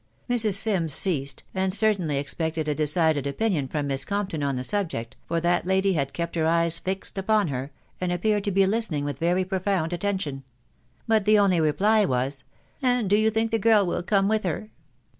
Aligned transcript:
Mrs. 0.27 0.55
Sims 0.55 0.95
ceased, 0.95 1.43
and 1.53 1.71
certainly 1.71 2.17
expected 2.17 2.67
a 2.67 2.73
decided 2.73 3.27
opinion 3.27 3.67
from 3.67 3.85
Miss 3.85 4.03
Compton 4.03 4.41
on 4.41 4.55
the 4.55 4.63
subject, 4.63 5.15
for 5.27 5.39
that 5.39 5.67
lady 5.67 5.93
had 5.93 6.11
kept 6.11 6.35
her 6.35 6.47
eyes 6.47 6.79
fixed 6.79 7.19
upon 7.19 7.49
her, 7.49 7.69
and 7.99 8.11
appeared 8.11 8.43
to 8.45 8.51
be 8.51 8.65
listening 8.65 9.05
with 9.05 9.19
very 9.19 9.45
profound 9.45 9.93
attention; 9.93 10.43
but 11.07 11.25
the 11.25 11.37
only 11.37 11.61
reply 11.61 12.03
was," 12.03 12.43
And 12.81 13.11
do 13.11 13.15
you 13.15 13.29
think 13.29 13.51
the 13.51 13.59
girl 13.59 13.85
will 13.85 14.01
come 14.01 14.27
with 14.27 14.43
her 14.43 14.71